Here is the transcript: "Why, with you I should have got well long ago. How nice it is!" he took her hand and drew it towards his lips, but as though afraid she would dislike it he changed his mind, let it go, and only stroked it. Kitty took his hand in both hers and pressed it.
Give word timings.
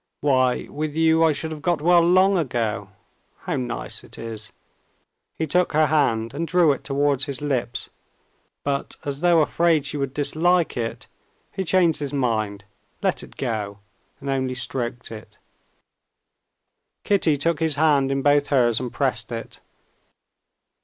"Why, 0.21 0.65
with 0.67 0.95
you 0.95 1.23
I 1.23 1.31
should 1.31 1.51
have 1.51 1.61
got 1.61 1.79
well 1.79 2.01
long 2.01 2.35
ago. 2.35 2.89
How 3.41 3.55
nice 3.55 4.03
it 4.03 4.17
is!" 4.17 4.51
he 5.35 5.45
took 5.45 5.73
her 5.73 5.85
hand 5.85 6.33
and 6.33 6.47
drew 6.47 6.71
it 6.71 6.83
towards 6.83 7.25
his 7.25 7.39
lips, 7.39 7.91
but 8.63 8.95
as 9.05 9.19
though 9.21 9.41
afraid 9.43 9.85
she 9.85 9.97
would 9.97 10.11
dislike 10.15 10.75
it 10.75 11.05
he 11.51 11.63
changed 11.63 11.99
his 11.99 12.13
mind, 12.15 12.63
let 13.03 13.21
it 13.21 13.37
go, 13.37 13.77
and 14.19 14.27
only 14.27 14.55
stroked 14.55 15.11
it. 15.11 15.37
Kitty 17.03 17.37
took 17.37 17.59
his 17.59 17.75
hand 17.75 18.11
in 18.11 18.23
both 18.23 18.47
hers 18.47 18.79
and 18.79 18.91
pressed 18.91 19.31
it. 19.31 19.59